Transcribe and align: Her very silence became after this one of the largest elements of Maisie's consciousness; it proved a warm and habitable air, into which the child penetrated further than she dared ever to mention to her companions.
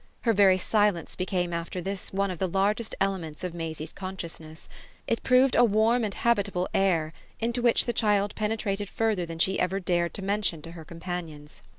Her 0.21 0.33
very 0.33 0.57
silence 0.57 1.15
became 1.15 1.53
after 1.53 1.79
this 1.79 2.11
one 2.11 2.31
of 2.31 2.39
the 2.39 2.47
largest 2.47 2.95
elements 2.99 3.43
of 3.43 3.53
Maisie's 3.53 3.93
consciousness; 3.93 4.67
it 5.05 5.21
proved 5.21 5.53
a 5.55 5.63
warm 5.63 6.03
and 6.03 6.11
habitable 6.15 6.67
air, 6.73 7.13
into 7.39 7.61
which 7.61 7.85
the 7.85 7.93
child 7.93 8.33
penetrated 8.33 8.89
further 8.89 9.27
than 9.27 9.37
she 9.37 9.57
dared 9.57 9.91
ever 9.91 10.09
to 10.09 10.21
mention 10.23 10.63
to 10.63 10.71
her 10.71 10.83
companions. 10.85 11.61